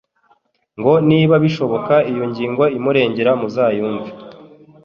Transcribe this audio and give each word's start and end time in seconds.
ngo 0.79 0.93
niba 1.09 1.35
bishoboka 1.43 1.95
iyo 2.11 2.23
ngingo 2.31 2.63
imurengera 2.77 3.31
muzayumve 3.39 4.09